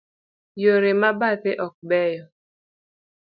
Yore 0.61 0.91
ma 0.99 1.09
bathe 1.19 1.51
ok 1.65 1.75
beyo. 1.89 2.23